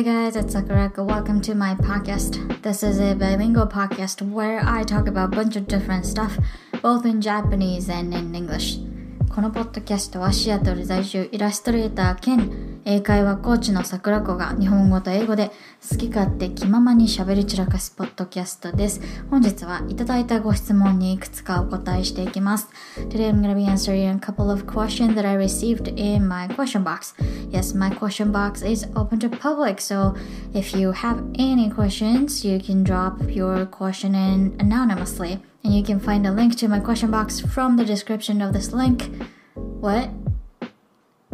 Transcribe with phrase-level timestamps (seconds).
[0.00, 1.06] Hey guys, it's Sakurako.
[1.06, 2.62] Welcome to my podcast.
[2.62, 6.36] This is a bilingual podcast where I talk about a bunch of different stuff,
[6.82, 8.78] both in Japanese and in English.
[9.28, 15.50] このポッドキャストはシアトル在住イラストレーター兼 英会話コーチの桜子が日本語と英語で
[15.90, 19.00] 好き勝手気ままに喋り散らかすポッドキャストです。
[19.28, 22.68] 本日はいただいたご質問にいくつかお答えしていきます。
[23.08, 26.84] Today I'm going to be answering a couple of questions that I received in my question
[26.84, 27.14] box.
[27.50, 30.14] Yes, my question box is open to public, so
[30.54, 35.42] if you have any questions, you can drop your question in anonymously.
[35.64, 38.72] And you can find a link to my question box from the description of this
[38.72, 39.10] link.
[39.80, 40.10] What?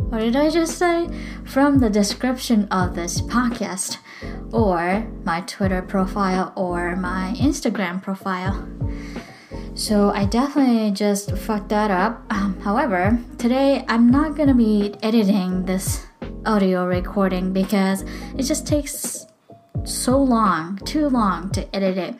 [0.10, 1.10] What did I just say?
[1.44, 3.98] From the description of this podcast,
[4.52, 8.68] or my Twitter profile, or my Instagram profile.
[9.76, 12.24] So I definitely just fucked that up.
[12.30, 16.06] Um, however, today I'm not gonna be editing this
[16.46, 18.04] audio recording because
[18.38, 19.26] it just takes
[19.84, 22.16] so long, too long to edit it.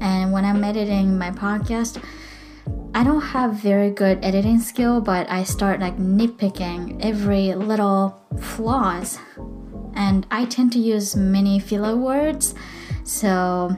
[0.00, 2.02] And when I'm editing my podcast,
[2.96, 9.18] I don't have very good editing skill, but I start like nitpicking every little flaws.
[9.96, 12.54] And I tend to use many filler words,
[13.02, 13.76] so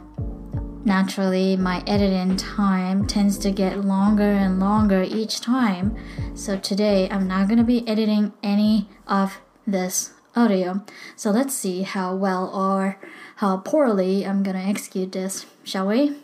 [0.84, 5.96] naturally my editing time tends to get longer and longer each time.
[6.34, 10.84] So today I'm not going to be editing any of this audio.
[11.16, 13.00] So let's see how well or
[13.36, 16.16] how poorly I'm going to execute this, shall we?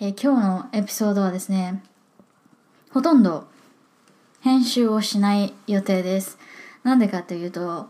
[0.00, 1.80] えー、今日のエピソードはですね、
[2.90, 3.46] ほとんど
[4.40, 6.36] 編集をしない予定です。
[6.82, 7.88] なんでかというと、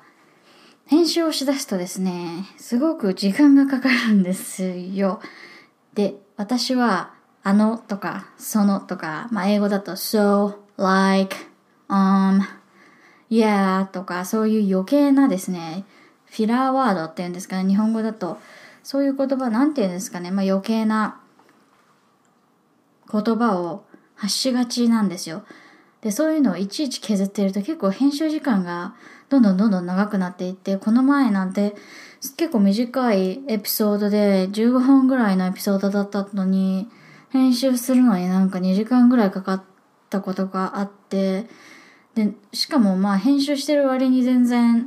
[0.84, 5.20] 編集をしだすとですね、すごく時間がかかるんですよ。
[5.94, 11.34] で、私は、あのとか、そのとか、まあ、英語だと so, like,
[11.88, 12.42] um,
[13.30, 15.86] yeah とか、そういう余計なですね、
[16.26, 18.36] フィラーワードっていうんですかね、日本語だと、
[18.82, 21.18] そういう言葉なんていうんですかね、まあ、余計な
[23.10, 23.84] 言葉を
[24.14, 25.44] 発しがちなんですよ。
[26.00, 28.94] で、そういうのをいちいち削っていると結構編集時間が
[29.30, 31.74] どんどんどんどん長くなっていって、この前なんて
[32.36, 36.88] 結構短いエピソードで15分ぐらいのエピソードだったのに、
[37.30, 39.62] 編集するのになんか2時間ぐらいかかっ
[40.08, 41.46] たことがあって、
[42.14, 44.86] で、しかもまあ編集してる割に全然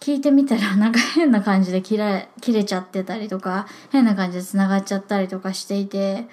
[0.00, 6.26] 聞いてみたらなんか変な感じで切れ、切れちゃってたりとか、変な感じで繋がっちゃったりとかしていて、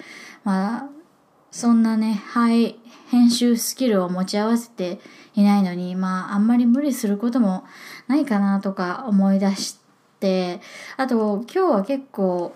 [0.44, 0.90] まあ、
[1.56, 2.76] そんなね、はい、
[3.10, 5.00] 編集スキルを持ち合わせて
[5.36, 7.64] いないのに、まあ、あんまり無理することも
[8.10, 9.80] ないかなとか思い出し
[10.20, 10.60] て、
[10.98, 12.54] あと、今日は結構、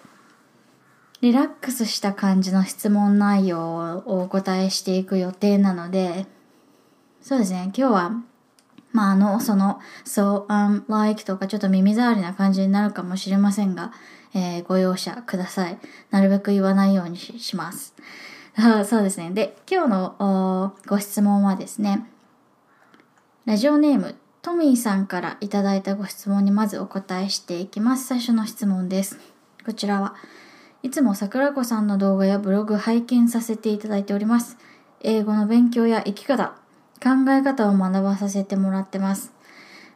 [1.22, 6.26] リラックスした感じの質問内容をお答えしていく予定なので、
[7.22, 8.12] そうですね、今日は、
[8.92, 13.94] まあ、あの、その、so, um, like とかちょっと耳障りな感じになるかもしれませんが、
[14.34, 15.80] えー、ご容赦ください。
[16.12, 17.96] なるべく言わないようにします。
[18.56, 19.32] あ そうですね。
[19.32, 22.08] で、今日のご質問はですね、
[23.46, 28.06] ラジオネームトミーさんからいただいたご質問にまずお答えしていきます。
[28.06, 29.18] 最初の質問です。
[29.66, 30.16] こちらは
[30.82, 34.58] いつも桜子さんの動画やブログ拝見させていただいております。
[35.02, 36.54] 英語の勉強や生き方、
[37.04, 39.34] 考え方を学ばさせてもらってます。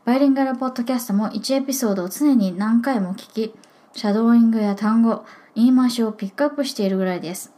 [0.05, 3.53] バイリンガルポッドキャストも1エピソードを常に何回も聞き、
[3.93, 5.23] シャドーイングや単語、
[5.55, 7.53] 言い回しをピックアップしているぐらいです。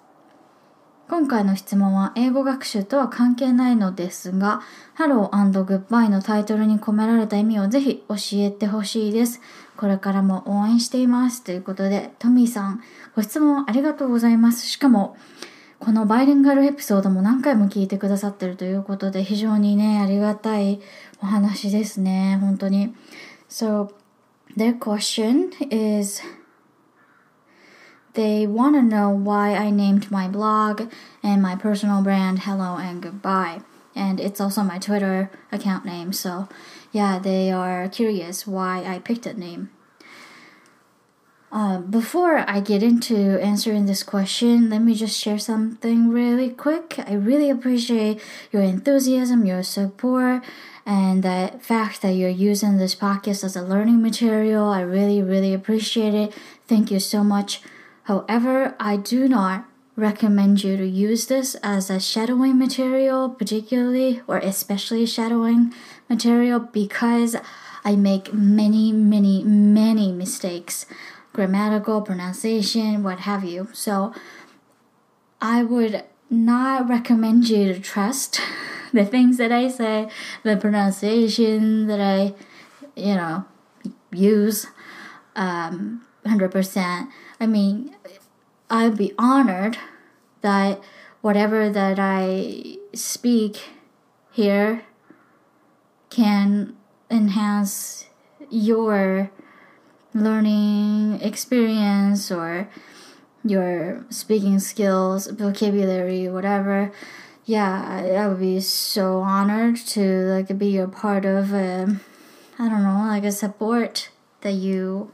[1.08, 4.62] 今回の質問は英語学習とは関係ないのですが、
[4.98, 9.40] Hello and Goodbye のタイトルに込められた意味をぜひ教えてほしいです。
[9.78, 11.44] これからも応援しています。
[11.44, 12.82] ということで、トミーさん、
[13.16, 14.66] ご質問ありがとうございます。
[14.66, 15.16] しかも、
[15.80, 20.82] このバイリンガルエピソードも何回も聞いてくださってるということで、非常にね、ありがたい
[21.22, 22.40] お話ですね。
[22.42, 22.96] 本当に。
[23.48, 23.92] So,
[24.58, 26.24] their question is
[28.16, 30.90] They want to know why I named my blog
[31.22, 33.62] and my personal brand Hello and Goodbye.
[33.94, 36.50] And it's also my Twitter account name, so
[36.92, 39.70] yeah, they are curious why I picked that name.
[41.52, 47.00] Uh, before I get into answering this question, let me just share something really quick.
[47.00, 48.22] I really appreciate
[48.52, 50.44] your enthusiasm, your support,
[50.86, 54.66] and the fact that you're using this podcast as a learning material.
[54.66, 56.34] I really, really appreciate it.
[56.68, 57.62] Thank you so much.
[58.06, 59.66] However, I do not
[59.96, 65.74] recommend you to use this as a shadowing material, particularly or especially shadowing
[66.08, 67.36] material, because
[67.84, 70.86] I make many, many, many mistakes,
[71.34, 73.70] grammatical, pronunciation, what have you.
[73.74, 74.14] So
[75.42, 78.40] I would not recommend you to trust
[78.94, 80.10] the things that I say,
[80.44, 82.36] the pronunciation that I,
[82.96, 83.46] you know,
[84.12, 84.68] use
[85.36, 87.08] um, 100%.
[87.40, 87.96] I mean,
[88.70, 89.78] I'd be honored
[90.42, 90.82] that
[91.22, 93.70] whatever that I speak
[94.32, 94.84] here
[96.10, 96.76] can
[97.10, 98.06] enhance
[98.50, 99.32] your
[100.14, 102.70] learning experience or
[103.44, 106.92] your speaking skills, vocabulary, whatever.
[107.46, 111.54] Yeah, I, I would be so honored to like be a part of.
[111.54, 112.00] Um,
[112.58, 114.10] I don't know, like a support
[114.42, 115.12] that you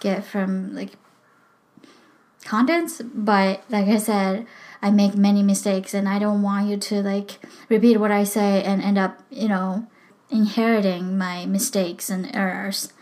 [0.00, 0.92] get from like
[2.44, 3.02] contents.
[3.14, 4.46] But like I said,
[4.82, 7.38] I make many mistakes, and I don't want you to like
[7.68, 9.86] repeat what I say and end up, you know,
[10.30, 12.94] inheriting my mistakes and errors.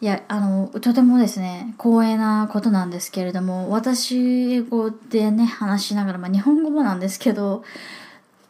[0.00, 7.64] いや、あの、とてもですね、光栄なことなんですけれども、私英語でね、話しながら、まあ日本語もなんですけど、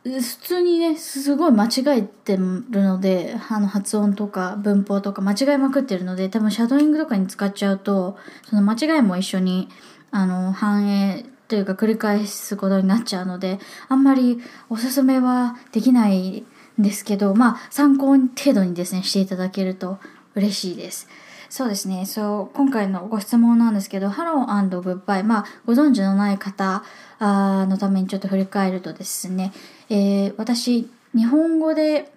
[0.02, 8.18] 普通にね、すごい間違えてるので、あの発音とか文法とか間違えまくってるので、多分シャドーイングとかに使っちゃうと、
[8.50, 9.68] その間違いも一緒に、
[10.14, 13.58] あの、反映というか繰り返すことになっちゃうので、
[13.88, 14.40] あんまり
[14.70, 16.44] おすすめはできない
[16.80, 19.98] んですけど、まあ参考程度にですね、していただけると
[20.36, 21.08] 嬉しいです。
[21.50, 22.06] そうですね。
[22.06, 25.24] そう、今回のご質問なんですけど、ハローグッバイ。
[25.24, 26.84] まあ、ご存知のない方
[27.20, 29.52] のためにちょっと振り返るとですね、
[29.88, 32.12] えー、私、日本語で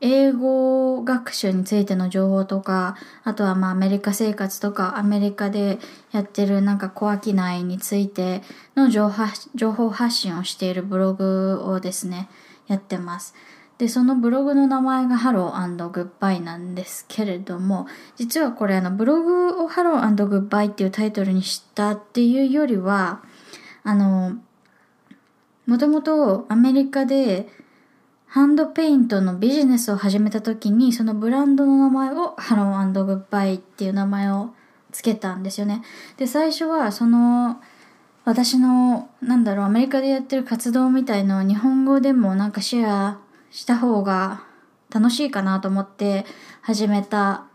[0.00, 5.78] 英語学習についての情報とか、あとはまあアメリカ生活とか、アメリカで
[6.12, 8.42] やってるなんか小商いについて
[8.76, 12.28] の情報発信をしているブログをですね、
[12.68, 13.34] やってます。
[13.78, 17.86] で、そのブログの名前がハローグッバイなんですけれども、
[18.16, 23.22] 実はこれあのブログをハローグッバイっていうタイトルにしたっていうよりは、
[23.84, 24.36] あの、
[25.66, 27.48] もともとアメリカで
[28.28, 34.50] ハンドペイントのビジネスを始めた時に、そのブランドの名前をハローグッバイっていう名前を
[34.92, 35.82] つけたんですよね。
[36.18, 37.62] で、最初はその、
[38.26, 43.18] 私の、なんだろう、アメリカでやってる活動みたいのを日本語でもなんかシェア
[43.50, 44.42] した方が
[44.90, 46.26] 楽しいかなと思って
[46.60, 47.46] 始めた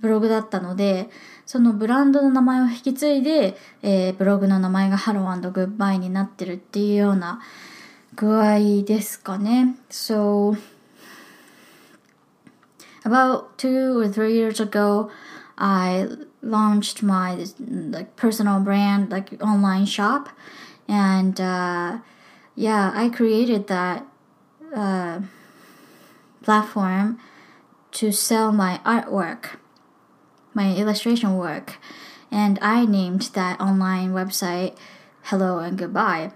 [0.00, 1.10] ブログだったので、
[1.44, 7.42] そのブランドの名前を引き継いで、えー、ブログの名前がハローグッバイになってるっていうような
[8.15, 9.75] 具合ですかね。
[9.89, 10.57] So,
[13.03, 15.09] about two or three years ago,
[15.57, 16.07] I
[16.41, 20.29] launched my like personal brand, like online shop,
[20.87, 21.99] and uh,
[22.55, 24.05] yeah, I created that
[24.75, 25.21] uh,
[26.43, 27.19] platform
[27.91, 29.57] to sell my artwork,
[30.53, 31.77] my illustration work,
[32.31, 34.75] and I named that online website
[35.23, 36.31] Hello and Goodbye.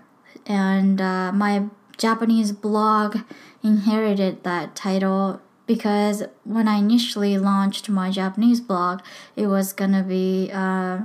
[0.49, 1.67] And uh, my
[1.99, 3.19] Japanese blog
[3.63, 9.01] inherited that title because when I initially launched my Japanese blog,
[9.37, 11.01] it was gonna be uh,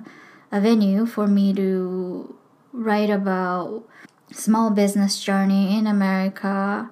[0.52, 2.34] a venue for me to
[2.72, 3.84] write about
[4.32, 6.90] small business journey in America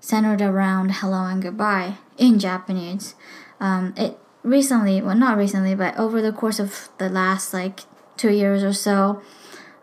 [0.00, 3.14] centered around hello and goodbye in Japanese.
[3.60, 7.80] Um, it recently, well, not recently, but over the course of the last like
[8.16, 9.22] two years or so,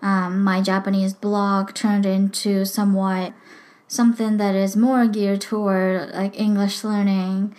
[0.02, 3.34] um, my Japanese blog turned into somewhat
[3.88, 7.54] something that is more geared toward like English learning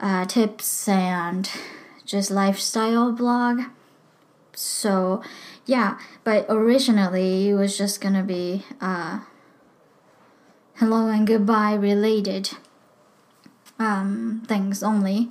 [0.00, 1.50] uh, tips and
[2.04, 3.62] just lifestyle blog.
[4.54, 5.22] So,
[5.66, 9.20] yeah, but originally it was just gonna be uh,
[10.76, 12.50] hello and goodbye related
[13.78, 15.30] um, things only.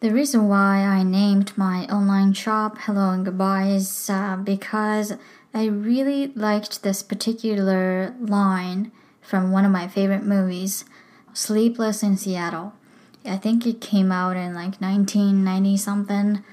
[0.00, 5.14] The reason why I named my online shop Hello and Goodbye is uh, because
[5.54, 10.84] I really liked this particular line from one of my favorite movies,
[11.32, 12.74] Sleepless in Seattle.
[13.24, 16.44] I think it came out in like 1990 something.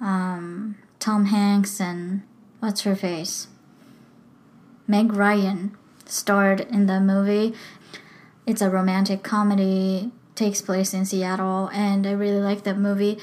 [0.00, 2.22] Um, Tom Hanks and
[2.58, 3.46] what's her face?
[4.88, 7.54] Meg Ryan starred in the movie.
[8.44, 13.18] It's a romantic comedy, takes place in Seattle, and I really like that movie.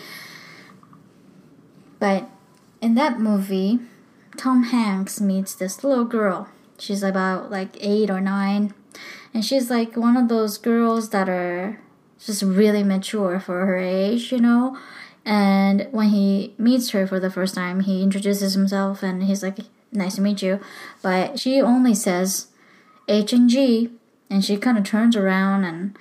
[1.98, 2.30] But
[2.82, 3.80] in that movie,
[4.38, 6.50] Tom Hanks meets this little girl.
[6.78, 8.74] She's about like eight or nine,
[9.34, 11.80] and she's like one of those girls that are
[12.20, 14.78] just really mature for her age, you know.
[15.24, 19.58] And when he meets her for the first time, he introduces himself and he's like,
[19.92, 20.60] "Nice to meet you,"
[21.02, 22.48] but she only says
[23.08, 23.90] H and G,
[24.30, 25.98] and she kind of turns around and,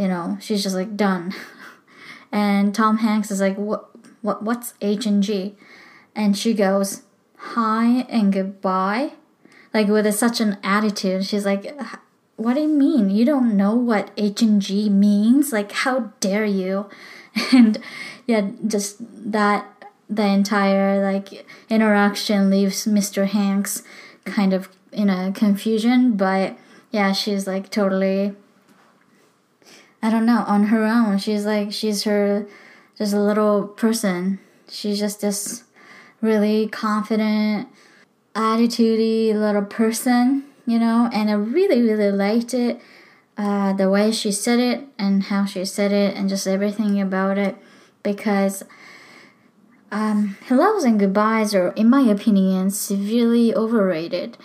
[0.00, 1.34] you know, she's just like done.
[2.32, 3.90] and Tom Hanks is like, what,
[4.22, 5.56] what, what's H and G?
[6.16, 7.02] And she goes,
[7.36, 9.12] hi and goodbye,
[9.74, 11.26] like with such an attitude.
[11.26, 11.78] She's like,
[12.36, 13.10] what do you mean?
[13.10, 15.52] You don't know what H and G means?
[15.52, 16.88] Like, how dare you?
[17.52, 17.78] And
[18.26, 18.96] yeah, just
[19.32, 19.66] that
[20.08, 23.26] the entire like interaction leaves Mr.
[23.26, 23.84] Hanks
[24.24, 26.56] kind of in a confusion, but
[26.90, 28.34] yeah, she's like totally
[30.02, 31.18] I don't know, on her own.
[31.18, 32.46] She's like she's her
[32.96, 34.38] just a little person.
[34.68, 35.64] She's just this
[36.20, 37.68] really confident,
[38.34, 42.80] attitudey little person, you know, and I really, really liked it.
[43.38, 47.38] Uh, the way she said it and how she said it and just everything about
[47.38, 47.56] it
[48.02, 48.62] because
[49.90, 54.36] um, hellos and goodbyes are, in my opinion, severely overrated.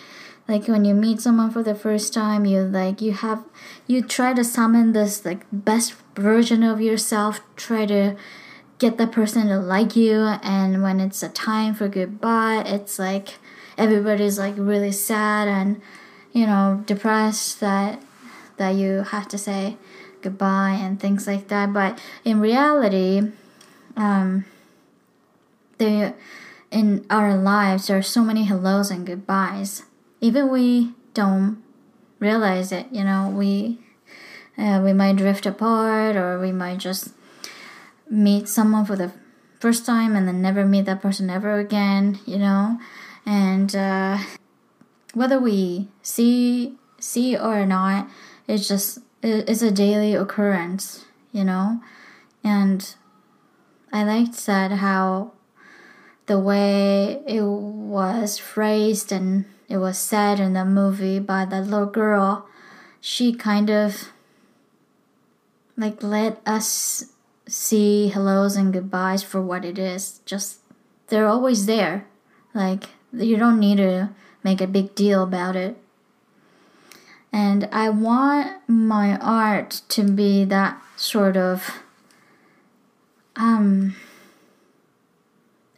[0.48, 3.44] Like when you meet someone for the first time, you like you have
[3.86, 8.16] you try to summon this like best version of yourself, try to
[8.78, 13.38] get the person to like you, and when it's a time for goodbye, it's like
[13.76, 15.80] everybody's like really sad and
[16.32, 18.00] you know depressed that
[18.56, 19.76] that you have to say
[20.22, 21.72] goodbye and things like that.
[21.72, 23.32] But in reality,
[23.96, 24.44] um,
[25.78, 26.14] there
[26.70, 29.82] in our lives there are so many hellos and goodbyes
[30.20, 31.62] even we don't
[32.18, 33.78] realize it you know we
[34.58, 37.12] uh, we might drift apart or we might just
[38.08, 39.12] meet someone for the
[39.60, 42.78] first time and then never meet that person ever again you know?
[43.24, 44.18] And uh,
[45.14, 48.08] whether we see see or not
[48.46, 51.80] it's just it's a daily occurrence you know?
[52.44, 52.94] And
[53.92, 55.32] i liked that how
[56.26, 61.86] the way it was phrased and it was said in the movie by the little
[61.86, 62.48] girl,
[63.00, 64.10] she kind of
[65.76, 67.12] like let us
[67.46, 70.20] see hellos and goodbyes for what it is.
[70.24, 70.58] Just
[71.08, 72.06] they're always there.
[72.54, 74.10] Like you don't need to
[74.42, 75.76] make a big deal about it.
[77.32, 81.82] And I want my art to be that sort of
[83.34, 83.94] um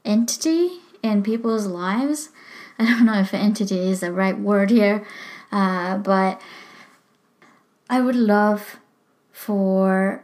[0.04, 2.30] entity in people's lives.
[2.78, 5.04] I don't know if entity is the right word here,
[5.50, 6.40] uh, but
[7.90, 8.78] I would love
[9.32, 10.22] for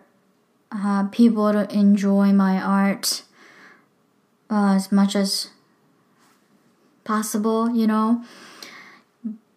[0.70, 3.22] uh, people to enjoy my art
[4.50, 5.50] uh, as much as
[7.04, 8.22] possible, you know.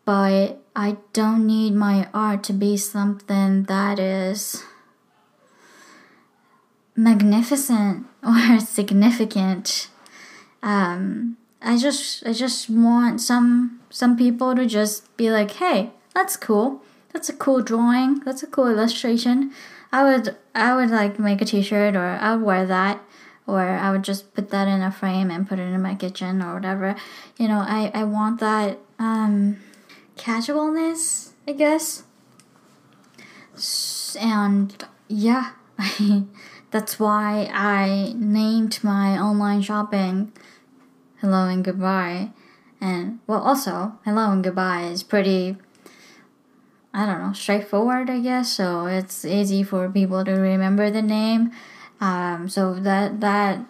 [0.05, 4.63] But I don't need my art to be something that is
[6.95, 9.89] magnificent or significant
[10.63, 16.37] um, I just I just want some some people to just be like, hey, that's
[16.37, 16.81] cool.
[17.13, 18.19] That's a cool drawing.
[18.19, 19.53] That's a cool illustration.
[19.91, 23.01] I would I would like make a T-shirt or I would wear that
[23.47, 26.41] or I would just put that in a frame and put it in my kitchen
[26.41, 26.95] or whatever.
[27.37, 29.57] You know, I I want that um,
[30.17, 32.03] casualness, I guess.
[34.19, 35.51] And yeah,
[36.71, 40.33] that's why I named my online shopping
[41.26, 42.30] hello and goodbye.
[42.80, 45.56] And well, also, hello and goodbye is pretty,
[46.92, 48.52] I don't know, straightforward, I guess.
[48.52, 51.52] So it's easy for people to remember the name.
[52.00, 53.64] Um, so that that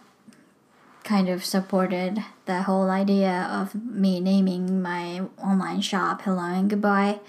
[1.04, 7.20] kind of supported the whole idea of me naming my online shop Hello and Goodbye.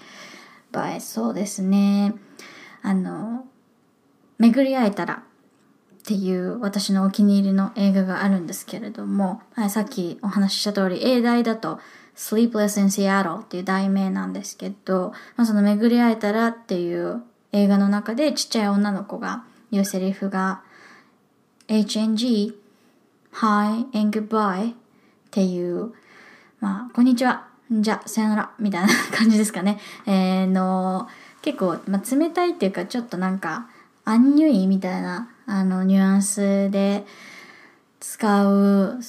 [0.72, 2.14] But そうですね。
[2.82, 3.46] あの、
[4.38, 5.22] 巡り会えたら
[6.09, 11.79] っていう私のお気に入りの映画があるんですけれども、はい、さっきお話しした通り、英題だと
[12.15, 20.63] Sleepless in Seattle っていう題名なんですけど、まあ、その巡り会えたらっていう映画の中でちっちゃい女の子が言うセリフが
[21.67, 22.55] HNG
[23.33, 24.75] Hi and Goodbye っ
[25.29, 25.93] ていう、
[26.59, 29.79] まあ、こんにちは、じゃ、さよならみたいな感じですかね。
[30.07, 31.07] えー、の、
[31.43, 33.67] 結構、まあ、冷たいっていうかちょっとなんか、
[34.05, 37.05] アンニュイみたいなあのニュアンスで
[37.99, 38.99] 使う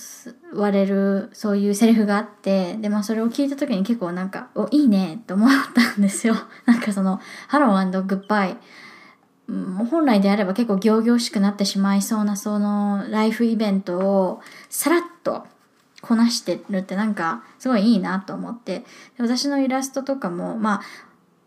[0.55, 6.35] 割れるそういうセリフがあってでまあそれを聞いた時に結構なんかおいいねと思ったんですよ。
[6.65, 8.57] なんかそのハローグッバイ
[9.91, 15.45] 本来であれば結構仰々しくなってしまいそうなそのライフイベントをさらっと
[16.01, 18.85] こなしてるってなんかすごいいいなと思って。
[19.19, 20.81] 私のイラストとかもまあ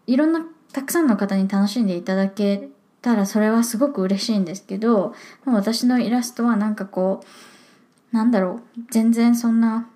[0.06, 2.70] いろんなたくさんの方に楽しんでいただけ
[3.04, 5.14] たらそれはすごく嬉しいんですけど、
[5.46, 7.24] 私のイラストはなんかこ
[8.12, 9.90] う、なんだろう、全然そんな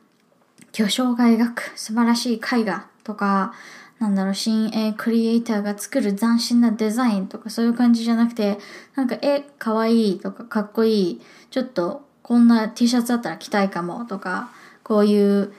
[0.73, 3.53] 巨匠が描く素晴らしい絵画とか、
[3.99, 8.59] なんだろう、新鋭クリエイターが作る斬新なデザインとかそういう感じじゃなくて、
[8.95, 14.49] なんか、え、かわいいとか、かっこいい、ちょっとこんな T シャツだったら着たいかもとか、
[14.83, 15.53] こういう、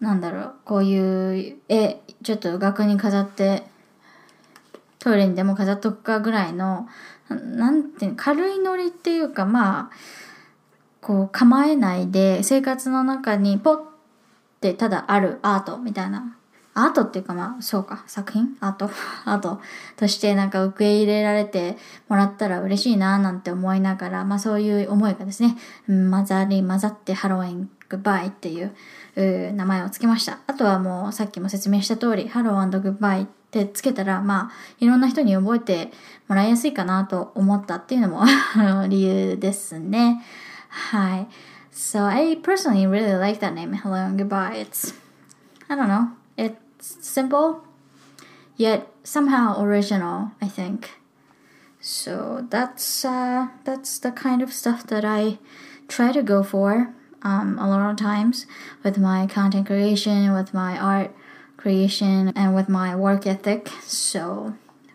[0.00, 3.62] なんだろう、こういう絵、ちょっと額に飾って
[5.00, 6.86] トイレにでも飾っとくかぐらいの、
[7.28, 9.90] なんていう軽いノリっていうか、まあ、
[11.00, 13.78] こう構えないで生活の中にポッ
[14.60, 16.36] てただあるアートみたいな。
[16.72, 18.56] アートっていうかまあそうか作品？
[18.60, 18.88] アート？
[19.26, 19.60] アート
[19.96, 21.76] としてなんか受け入れられて
[22.08, 25.56] もらったら嬉しいななんて思いながらまあそういう思いがですね
[25.88, 28.72] 混ざり混ざってハロウィングッバイっていう
[29.52, 30.38] 名前をつけました。
[30.46, 35.92] あとはもうさっきも説明した通りハローグッバイってってつけたらまあいろんな人に覚えて
[36.28, 38.24] もらいやすいかなと思ったっていうのも
[38.88, 40.24] 理由ですね
[40.68, 41.28] はい
[41.72, 44.94] So I personally really like that name Hello and Goodbye It's
[45.68, 47.62] I don't know It's simple,
[48.56, 50.88] yet somehow original, I think.
[51.82, 55.38] So that's uh, that's the kind of stuff that I
[55.86, 58.46] try to go for um, a lot of times
[58.82, 61.14] with my content creation, with my art
[61.60, 63.68] creation, and with my work ethic.
[63.82, 64.54] So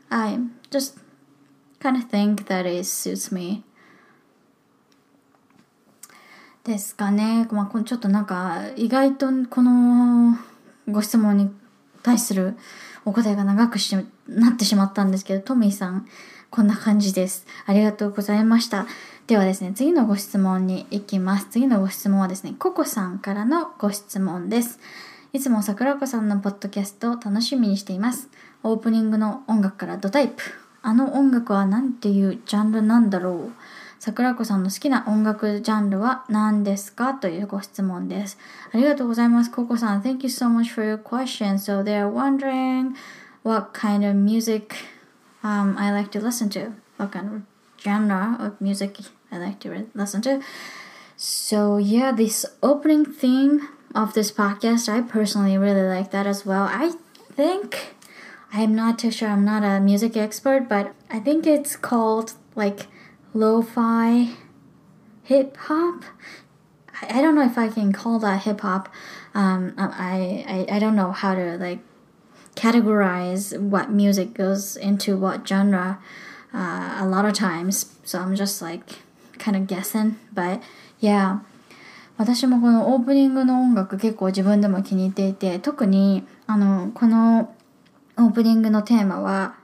[0.09, 0.39] I
[0.71, 0.97] just
[1.79, 3.63] kind of think that it suits me.
[6.63, 7.47] ですかね。
[7.51, 10.35] まあ、ちょっとなんか意外とこの
[10.89, 11.51] ご質問に
[12.01, 12.57] 対する
[13.05, 13.95] お答えが長くし
[14.27, 16.07] なってしまったんですけど、トミーさん、
[16.49, 17.45] こんな感じです。
[17.67, 18.87] ありがとうございました。
[19.27, 21.47] ではですね、次のご質問に行きます。
[21.51, 24.79] 次のご質問はですね、ココさんからのご質問です。
[25.35, 28.29] いつも桜子さんのポッドキャストを楽しみにしています。
[28.63, 30.41] オープニングの音楽からドタイプ。
[30.81, 33.51] あの音楽は何ていうジャンルなんだろう
[33.99, 38.37] 桜子さんの好きな音楽ジャンルは何ですかというご質問です。
[38.71, 39.51] ありがとうございます。
[39.51, 41.55] ココさん、Thank you so much for your question.
[41.55, 42.95] So they're wondering
[43.43, 44.73] what kind of music
[45.43, 47.41] um, I like to listen to, what kind of
[47.77, 49.01] genre of music
[49.33, 50.39] I like to listen to.
[51.17, 56.63] So yeah, this opening theme of this podcast, I personally really like that as well.
[56.69, 56.93] I
[57.31, 57.95] think
[58.51, 59.29] I'm not too sure.
[59.29, 62.87] I'm not a music expert, but I think it's called like
[63.33, 64.31] lo-fi
[65.23, 66.03] hip hop.
[67.01, 68.89] I, don't know if I can call that hip hop.
[69.33, 71.79] Um, I, I I don't know how to like
[72.55, 75.99] categorize what music goes into what genre.
[76.53, 78.99] Uh, a lot of times, so I'm just like
[79.37, 80.17] kind of guessing.
[80.33, 80.63] But
[80.99, 81.39] yeah.
[82.17, 87.53] 私もこのオープニングの音楽結構自分でも気に入っていて特にあのこの
[88.17, 89.55] オープニングのテーマは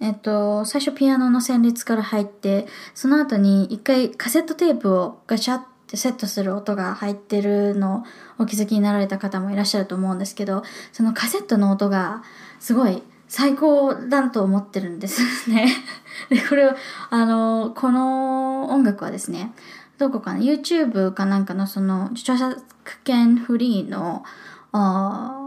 [0.00, 8.04] えっと、最初ピアノの旋律から入って、その後に一回カセットテープをガチャってセットする音が入ってるの
[8.38, 12.22] をお気づきになられた方もいらっしゃると思うんですけど、そのカセットの音が
[12.60, 15.68] すごい最高だと思ってるんですね。
[16.30, 16.74] で、これを、
[17.10, 19.52] あの、この音楽はですね、
[19.98, 22.62] どこかな ?YouTube かなんかのその著作
[23.04, 24.24] 権フリーの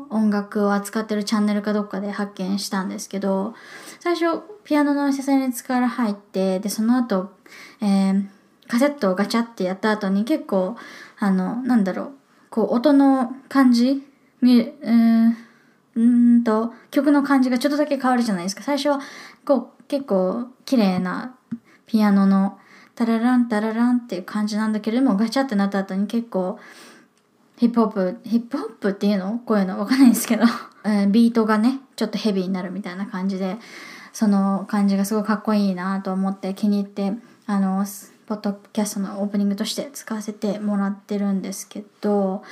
[0.10, 3.56] 音楽を扱ってるチャンネルかどっかで発見したんですけど、
[4.00, 7.32] 最初ピアノの旋律から入って、で、その後、
[7.82, 8.26] えー、
[8.68, 10.76] カセットをガチャってやった後に結構、
[11.20, 12.12] あの、なんだろう、
[12.50, 14.06] こう、音の感じ
[14.42, 15.38] み、うん
[15.96, 18.64] うんと、曲の感じがちょっとだけ変わるじゃないですか。
[18.64, 19.00] 最初は、
[19.46, 21.36] こう、結構綺麗な
[21.86, 22.58] ピアノの
[23.02, 26.60] タラランタラランっていう感じなんだけれども、ガチャってなった後に結構、
[27.58, 29.40] ヒップホップ、ヒップホップっていうの？
[29.44, 29.80] こういうの？
[29.80, 30.44] わかんないんですけど
[31.10, 33.58] ビートがね、ちょっとヘビーになるみたいな感じで、
[34.14, 37.14] その感じがすごいかっこいいなと思って気に入って、
[37.48, 37.86] あの、
[38.28, 42.44] ポッドキャストのオープニングとして使わせてもらってるんですけど、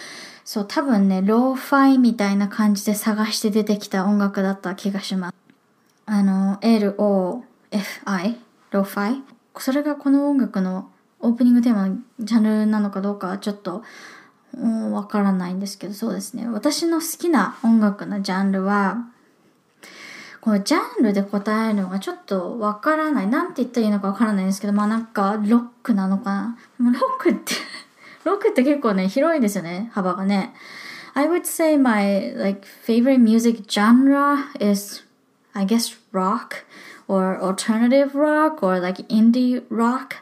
[0.43, 5.35] そう、多分ね、ローファイみたいな感じで探して出てきた音楽だった気がします。
[6.07, 8.39] あの、L-O-F-I、
[8.71, 9.38] ローファイ？
[9.57, 13.83] それがこの音楽のオープニングテーマのジャンルなのかどうかはちょっと
[14.91, 16.47] わからないんですけど、そうですね。
[16.47, 19.05] 私の好きな音楽のジャンルは、
[20.41, 23.27] このジャンルで答えるのがちょっとわからない。
[23.27, 26.57] なんて言ったらいいのかわからないんですけど、まあなんかロックなのかな。
[26.79, 27.53] ロックって
[28.23, 30.53] ロックって結構ね、広いですよね、幅がね。
[31.13, 35.03] I would say my like favorite music genre is
[35.53, 36.65] I guess rock.
[37.09, 40.17] Or alternative rock or like indie rock.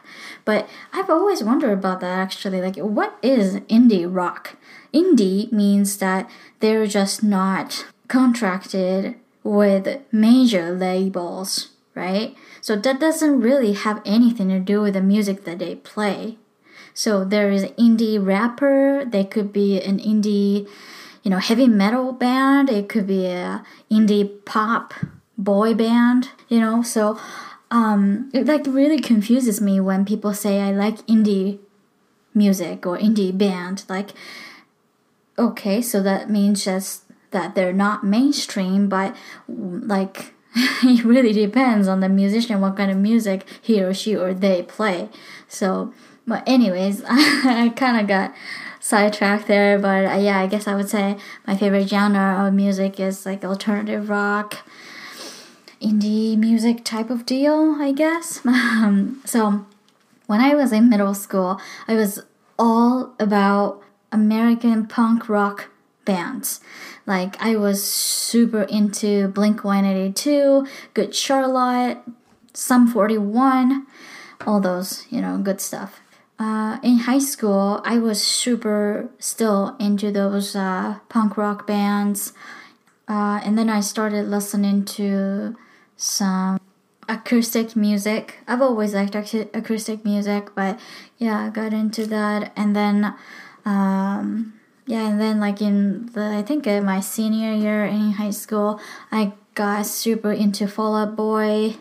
[0.46, 2.62] But I've always wondered about that actually.
[2.62, 4.56] Like, what is indie rock?
[4.92, 6.28] Indie means that
[6.60, 12.34] they're just not contracted with major labels, right?
[12.62, 16.38] So that doesn't really have anything to do with the music that they play.
[16.94, 20.66] So there is indie rapper, they could be an indie,
[21.22, 24.94] you know, heavy metal band, it could be a indie pop
[25.38, 26.82] boy band, you know?
[26.82, 27.18] So
[27.70, 31.60] um, it like really confuses me when people say I like indie
[32.34, 33.84] music or indie band.
[33.88, 34.10] Like,
[35.38, 39.14] okay, so that means just that they're not mainstream, but
[39.48, 44.34] like it really depends on the musician what kind of music he or she or
[44.34, 45.08] they play.
[45.46, 45.92] So
[46.28, 48.34] but anyways, I kind of got
[48.80, 49.78] sidetracked there.
[49.78, 53.44] But uh, yeah, I guess I would say my favorite genre of music is like
[53.44, 54.58] alternative rock,
[55.80, 58.40] indie music type of deal, I guess.
[58.46, 59.66] Um, so
[60.26, 62.22] when I was in middle school, I was
[62.58, 65.68] all about American punk rock
[66.04, 66.60] bands.
[67.06, 71.98] Like I was super into Blink 182, Good Charlotte,
[72.54, 73.86] Sum 41,
[74.46, 76.00] all those, you know, good stuff.
[76.38, 82.32] Uh, in high school, I was super still into those uh, punk rock bands.
[83.08, 85.56] Uh, and then I started listening to
[85.98, 86.60] some
[87.08, 88.36] acoustic music.
[88.46, 90.78] I've always liked acoustic music, but
[91.18, 92.52] yeah, I got into that.
[92.56, 93.14] And then,
[93.64, 94.54] um,
[94.86, 98.80] yeah, and then like in the, I think in my senior year in high school,
[99.10, 101.76] I got super into Fall Out Boy,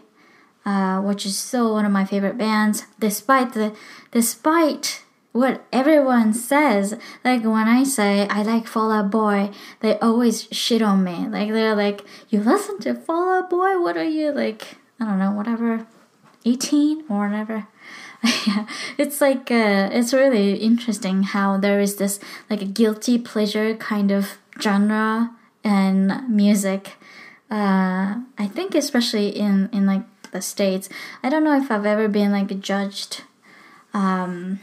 [0.65, 3.75] uh, which is still one of my favorite bands, despite the,
[4.11, 5.03] despite
[5.37, 6.97] what everyone says.
[7.23, 11.27] Like when I say I like Fall Out Boy, they always shit on me.
[11.27, 13.79] Like they're like, "You listen to Fall Out Boy?
[13.79, 14.77] What are you like?
[14.99, 15.85] I don't know, whatever,
[16.45, 17.67] 18 or whatever."
[18.97, 22.19] it's like uh, it's really interesting how there is this
[22.49, 25.31] like a guilty pleasure kind of genre
[25.63, 26.95] and music.
[27.49, 30.89] Uh, I think especially in in like the states.
[31.23, 33.23] I don't know if I've ever been like judged.
[33.93, 34.59] Um,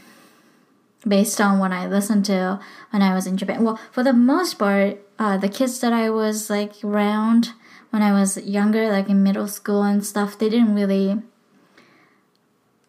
[1.07, 3.63] based on what I listened to when I was in Japan.
[3.63, 7.53] Well, for the most part, uh, the kids that I was like around
[7.91, 11.21] when I was younger, like in middle school and stuff, they didn't really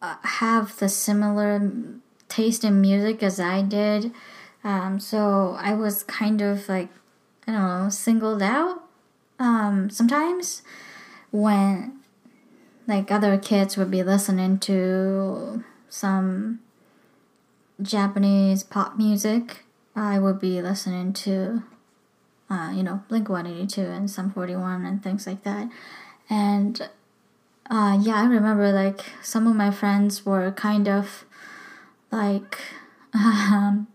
[0.03, 1.71] uh, have the similar
[2.29, 4.13] taste in music as I did.
[4.65, 6.89] Um, so I was kind of like,
[7.47, 8.83] I don't know, singled out
[9.39, 10.63] um, sometimes
[11.31, 12.01] when
[12.87, 16.61] like other kids would be listening to some
[17.81, 21.63] Japanese pop music, I would be listening to,
[22.51, 25.69] uh, you know, Blink 182 and Sum 41 and things like that.
[26.29, 26.89] And
[27.71, 31.25] uh, yeah, I remember like some of my friends were kind of
[32.11, 32.59] like
[33.15, 33.89] um,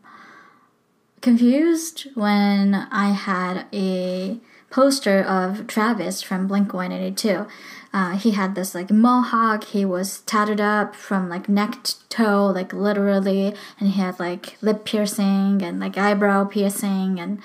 [1.21, 4.39] confused when I had a
[4.69, 7.45] poster of Travis from Blink 182.
[7.93, 9.65] Uh, he had this like mohawk.
[9.65, 14.57] He was tatted up from like neck to toe, like literally, and he had like
[14.61, 17.39] lip piercing and like eyebrow piercing and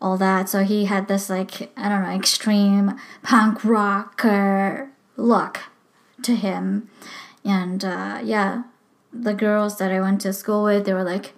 [0.00, 0.48] all that.
[0.48, 5.60] So he had this like I don't know extreme punk rocker look
[6.22, 6.90] to him,
[7.44, 8.64] and uh, yeah,
[9.12, 11.34] the girls that I went to school with, they were like,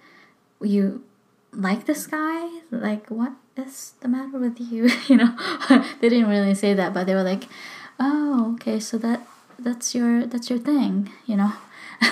[0.61, 1.03] "You
[1.51, 2.61] like this guy?
[2.71, 5.35] Like what is the matter with you?" you know,
[6.01, 7.43] they didn't really say that, but they were like
[7.99, 9.27] oh okay so that
[9.59, 11.53] that's your that's your thing you know?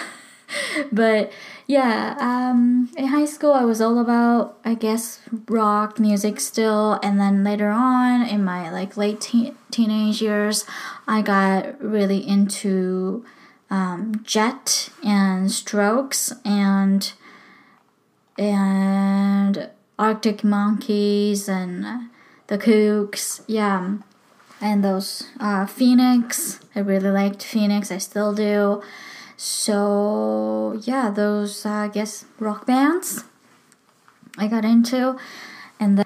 [0.91, 1.31] But
[1.67, 7.19] yeah um, in high school i was all about i guess rock music still and
[7.19, 10.65] then later on in my like late teen teenage years
[11.07, 13.25] i got really into
[13.69, 17.13] um, jet and strokes and
[18.37, 22.09] and arctic monkeys and
[22.47, 23.97] the kooks yeah
[24.61, 26.59] and those uh, Phoenix.
[26.75, 27.91] I really liked Phoenix.
[27.91, 28.81] I still do.
[29.37, 33.23] So yeah, those uh, I guess rock bands
[34.37, 35.17] I got into,
[35.79, 36.05] and then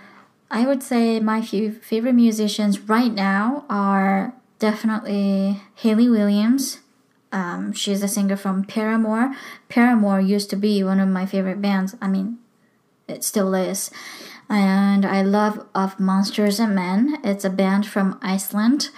[0.52, 6.80] I would say my few favorite musicians right now are definitely Hayley Williams.
[7.32, 9.36] Um, she's a singer from Paramore.
[9.70, 11.96] Paramore used to be one of my favorite bands.
[12.02, 12.40] I mean,
[13.08, 13.92] it still is
[14.50, 17.18] and I love of Monsters and Men.
[17.24, 18.90] It's a band from Iceland.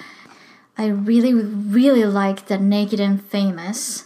[0.77, 4.05] I really, really like the Naked and Famous,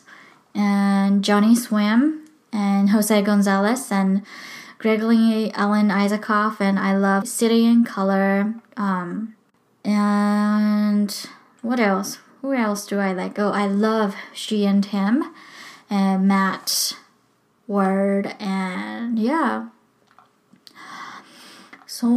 [0.53, 4.23] and Johnny Swim, and Jose Gonzalez, and
[4.79, 8.55] Gregory Alan Isakov, and I love City and Color.
[8.75, 9.35] Um,
[9.83, 11.29] and
[11.61, 12.17] what else?
[12.41, 13.37] Who else do I like?
[13.39, 15.23] Oh, I love She and Him,
[15.89, 16.97] and Matt
[17.67, 19.67] Ward, and yeah,
[21.95, 22.07] so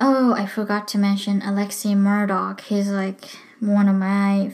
[0.00, 2.60] Oh, I forgot to mention Alexi Murdoch.
[2.60, 3.24] He's like
[3.58, 4.52] one of my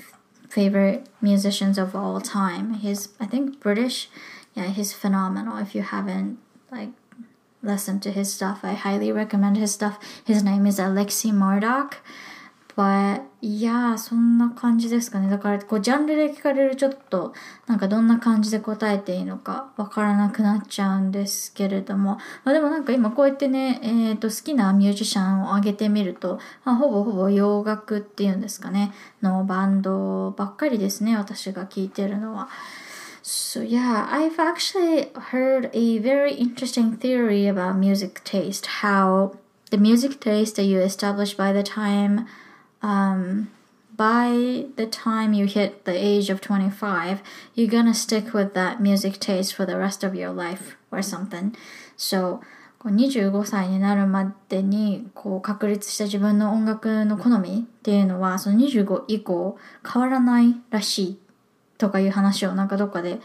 [0.48, 2.72] favorite musicians of all time.
[2.72, 4.08] He's, I think, British.
[4.54, 5.58] Yeah, he's phenomenal.
[5.58, 6.38] If you haven't
[6.70, 6.92] like
[7.62, 9.98] listened to his stuff, I highly recommend his stuff.
[10.24, 11.98] His name is Alexi Murdoch.
[13.40, 15.28] いや、そんな感じですかね。
[15.28, 17.32] だから、こう、ジャンルで聞かれるちょっと、
[17.66, 22.18] なんかどんな感じで答えていいのかわからなくなっちゃうんですけれども。
[22.44, 32.48] まあでもなんか今こうやってね、えっ、ー、と、好きなミュージシャンを挙げてみると、まあ、ほぼほぼ洋楽っていうんですかね、のバンドばっかりですね、私が聴いてるのは。
[33.22, 38.66] So yeah, I've actually heard a very interesting theory about music taste.
[38.82, 39.32] How
[39.70, 42.26] the music taste that you establish by the time,
[42.82, 43.48] um,
[43.96, 47.22] by the time you hit the age of 25,
[47.54, 51.52] you're gonna stick with that music taste for the rest of your life or something.
[51.96, 52.40] So,
[52.84, 61.18] 25歳になるまでにこう確立した自分の音楽の好みっていうのはその25以降変わらないらしい
[61.76, 63.18] とかいう話をなんかどっかで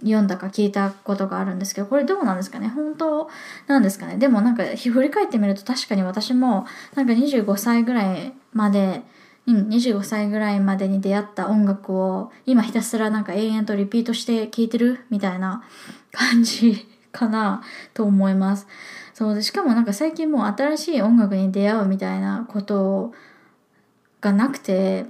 [0.00, 2.68] 読んだか聞いたことがあるんですけどこれどうなんですかね？
[2.68, 3.28] 本当
[3.66, 4.16] なんですかね？
[4.16, 9.02] でもなんか振り返ってみると確かに私もなんか25歳ぐらいまで
[9.46, 15.00] うん、25歳ぐらいまでに出会った音楽を今ひたすらなんか延々とリピートして聴いてる？
[15.10, 15.62] みたいな
[16.12, 17.62] 感じかな
[17.92, 18.66] と思います。
[19.12, 23.12] そうで、しかもなんか最近もう新しい音楽に出会うみたいなこと
[24.20, 25.06] がなくて、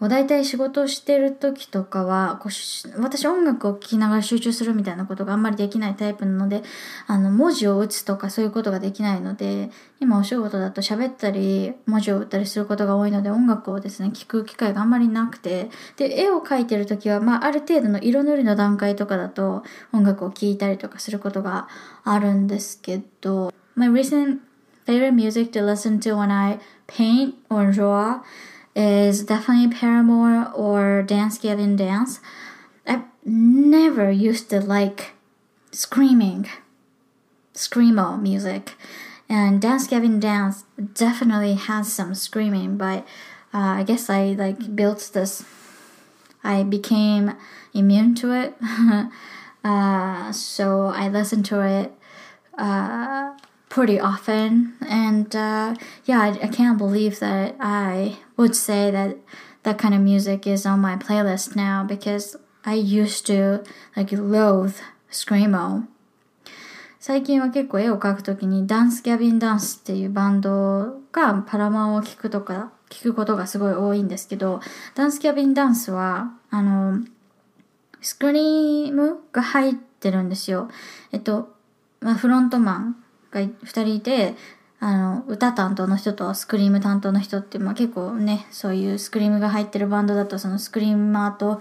[0.00, 6.62] 大体仕事をしてる時とかはこう私音楽を聴きながら集中するみたいなことがあんまりできないタイプなので
[7.08, 21.66] あの文字を打つとかそういうことができないので今お仕事だと喋ったり文字を打ったりすることが多いので音楽をですね聴く機会があんまりなくてで絵を描いてる時は、まあ、ある程度の色塗りの段階とかだと音楽を聴いたりとかすることが
[22.04, 24.38] あるんですけど My recent
[24.86, 28.20] favorite music to listen to when I paint or draw
[28.78, 32.20] is definitely Paramore or Dance Gavin Dance.
[32.86, 35.14] I've never used to like
[35.72, 36.48] screaming,
[37.54, 38.74] screamo music,
[39.28, 40.64] and Dance Gavin Dance
[40.94, 43.00] definitely has some screaming, but
[43.52, 45.44] uh, I guess I like built this.
[46.44, 47.34] I became
[47.74, 48.54] immune to it,
[49.64, 51.92] uh, so I listen to it.
[52.56, 53.36] Uh,
[53.78, 54.74] pretty often.
[54.88, 59.16] And uh, yeah, I, I, can't believe that I would say that
[59.62, 63.62] that kind of music is on my playlist now because I used to
[63.94, 64.74] like loathe
[65.12, 65.86] screamo.
[66.98, 74.60] 最近は結構絵を描くときにダンスギャビンダンスっていうバンドがパラマンを聴くとか聞くことがすごい多いんですけど
[74.96, 77.04] ダンスギャビンダンスはあの
[78.00, 80.68] スクリームが入ってるんですよ。
[81.12, 81.54] えっと、
[82.00, 82.96] まあ、フロントマン
[83.30, 84.34] が2人いて
[84.80, 91.60] あの歌担当の人とスクリーム担当の人って、まあ、結構ねそういうスクリームが入ってるバンドだとそのスクリーマーと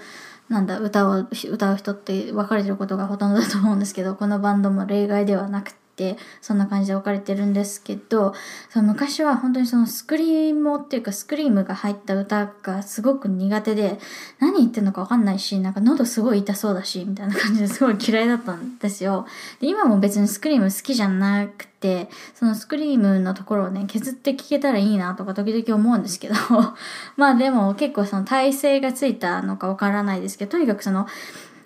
[0.50, 6.18] なんだ歌を歌う人って分かれてることがほとんどだと思うんですけどこのバンドも例外ではなくて。
[6.42, 8.34] そんな感じで置かれてるんですけど
[8.70, 14.00] その昔は本当にそのスクリームっていうかスクリームが入った歌がすごく苦手で
[14.40, 19.26] 何言ってんのか分かんないしなんか喉すごい痛そうだしみたいな感じですごい嫌いだったんですよ
[19.60, 26.36] で今も別にスクリーム好きじゃなくてそのスクリームのところをね削って聴けたらいいなとか時々思うんですけど
[27.18, 31.08] まあでも結構その体勢がついたのか分からないですけどとにかくその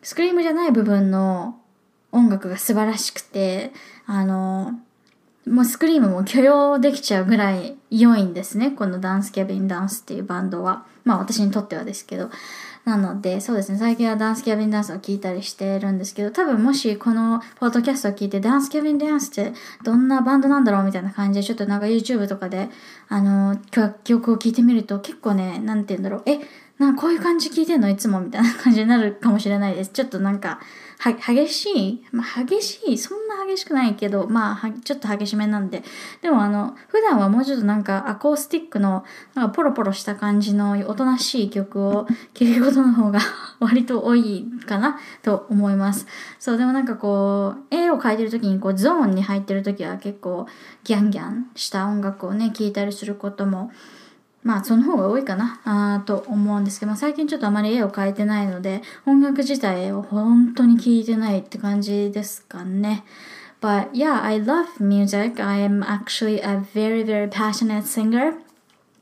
[0.01, 1.57] スクリームじゃない部分の
[2.11, 3.71] 音楽が素晴らしくて
[4.13, 4.73] あの、
[5.47, 8.71] もうスクリームも許容できちゃうぐらい良いんですね。
[8.71, 10.85] このダンスキャビンダンスっていうバンドは。
[11.05, 12.29] まあ私にとってはですけど。
[12.83, 13.77] なので、そうですね。
[13.77, 22.69] 最近はダンスキャビンダンスを聞いたりしてるんですけど、多分もしこのポッドキャストを聞いて、ダンスキャビンダンスってどんなバンドなんだろうみたいな感じで、ちょっとなんか YouTube とかで、
[23.07, 23.57] あの、
[24.03, 26.23] 曲を聞いてみると結構ね、なんて言うんだろう。
[26.25, 26.39] え、
[26.79, 27.89] なんかこういう感じ聞いてんの？
[27.89, 28.19] いつも？
[28.19, 29.91] みたいな感じになるかもしれないです。
[29.91, 30.59] ちょっとなんか、
[31.01, 35.83] は、激しい、まあ、激しい、そんな激しくないけど、まあ、ちょっと激しめなんで。
[36.21, 43.19] でもあの、普段はもうちょっとなんかアコースティックの、なんかポロポロした感じのおとなしい曲を聴くことの方が
[43.59, 46.05] 割と多いかなと思います。
[46.37, 50.45] そう、でもなんかこう、絵を描いてる時にこう、ゾーンに入ってる時は結構
[50.83, 53.71] ギャンギャンした音楽をね、聴いたりすることも
[54.43, 63.03] まあその方が多いかなあと思うんですけど、まあ、最近ちょっとあまり絵を描いてないので音楽自体を本当に聴いてないって感じですかね。
[63.61, 65.39] But yeah, I love music.
[65.39, 68.33] I am actually a very, very passionate singer.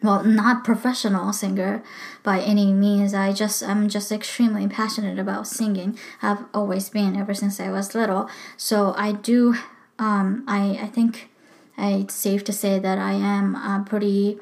[0.03, 1.81] Well, not professional singer
[2.23, 3.13] by any means.
[3.13, 5.97] I just I'm just extremely passionate about singing.
[6.21, 8.29] I've always been ever since I was little.
[8.57, 9.55] So I do
[9.97, 11.29] um I I think
[11.77, 14.39] it's safe to say that I am a pretty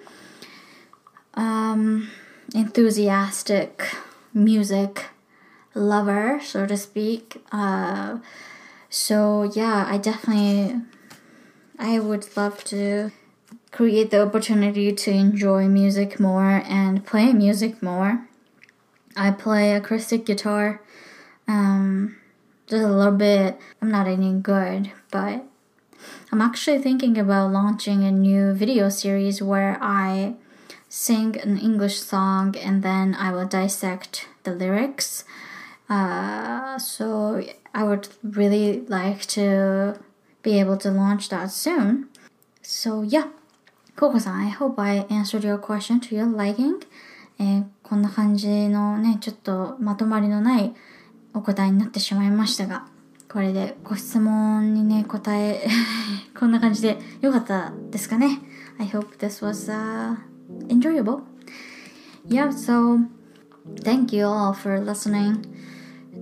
[1.38, 2.10] um,
[2.54, 3.88] enthusiastic
[4.34, 5.06] music
[5.74, 7.42] lover, so to speak.
[7.52, 8.18] Uh,
[8.90, 10.82] so yeah, I definitely
[11.80, 13.12] I would love to
[13.72, 18.28] create the opportunity to enjoy music more and play music more.
[19.16, 20.82] I play acoustic guitar,
[21.48, 22.18] um,
[22.68, 23.60] just a little bit.
[23.82, 25.46] I'm not any good, but
[26.32, 30.36] I'm actually thinking about launching a new video series where I
[31.06, 35.26] sing an English song and then I will dissect the lyrics
[35.90, 37.42] Uh, so
[37.74, 39.96] I would really like to
[40.44, 42.10] be able to launch that soon.
[42.62, 43.28] So yeah,
[43.96, 46.86] Coco-san, I hope I answered your question to your liking.
[47.40, 50.76] えーこんな感じのね、ちょっとまとまりのない
[51.34, 52.86] お答えになってしまいましたが、
[53.30, 55.66] これでご質問にね、答え、
[56.38, 58.42] こんな感じでよかったですかね
[58.78, 60.18] ?I hope this was、uh,
[60.70, 61.26] enjoyable.
[62.26, 63.08] Yeah, so
[63.80, 65.46] thank you all for listening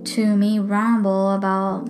[0.04, 1.88] to me ramble about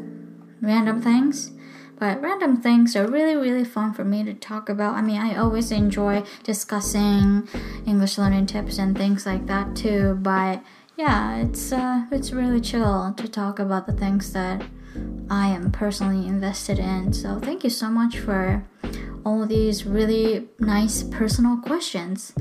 [0.61, 1.53] random things.
[1.99, 4.95] But random things are really, really fun for me to talk about.
[4.97, 7.49] I mean, I always enjoy discussing
[7.87, 10.19] English learning tips and things like that too.
[10.21, 10.63] But
[10.97, 14.63] yeah, it's uh, it's really chill to talk about the things that
[15.31, 17.15] I am personally invested in.
[17.15, 18.65] So thank you so much for
[19.27, 22.33] all these really nice personal questions.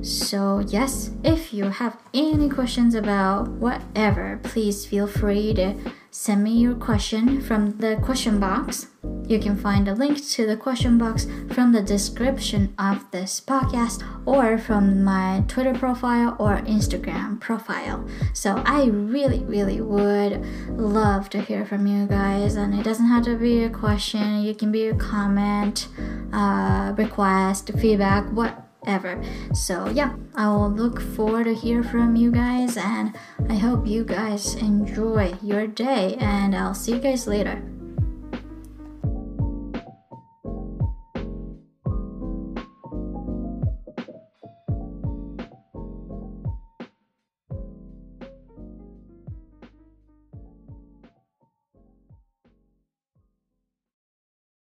[0.00, 5.74] So, yes, if you have any questions about whatever, please feel free to
[6.10, 8.86] send me your question from the question box.
[9.30, 14.02] You can find a link to the question box from the description of this podcast
[14.26, 18.04] or from my Twitter profile or Instagram profile.
[18.32, 23.22] So I really, really would love to hear from you guys, and it doesn't have
[23.26, 25.86] to be a question, you can be a comment,
[26.32, 29.22] uh, request, feedback, whatever.
[29.54, 33.16] So yeah, I will look forward to hear from you guys and
[33.48, 37.62] I hope you guys enjoy your day and I'll see you guys later.